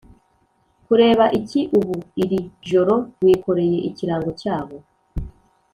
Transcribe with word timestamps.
kubera 0.87 1.25
iki 1.39 1.61
ubu, 1.77 1.97
iri 2.23 2.39
joro, 2.69 2.95
wikoreye 3.23 3.77
ikirango 3.89 4.29
cyabo. 4.41 4.75